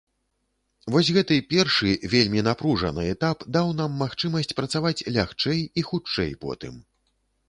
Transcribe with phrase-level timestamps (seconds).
[0.93, 6.81] Вось гэты першы, вельмі напружаны этап даў нам магчымасць працаваць лягчэй і хутчэй потым.